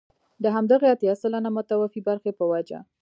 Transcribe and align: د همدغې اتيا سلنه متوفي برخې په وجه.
د 0.43 0.45
همدغې 0.55 0.87
اتيا 0.95 1.13
سلنه 1.21 1.49
متوفي 1.55 2.01
برخې 2.07 2.31
په 2.39 2.43
وجه. 2.51 2.79